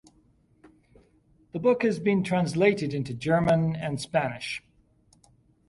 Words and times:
The 1.51 1.59
book 1.59 1.83
has 1.83 1.99
been 1.99 2.23
translated 2.23 2.91
into 2.95 3.13
German 3.13 3.75
and 3.75 4.01
Spanish. 4.01 4.63